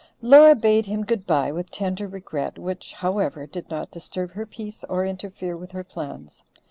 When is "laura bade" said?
0.23-0.87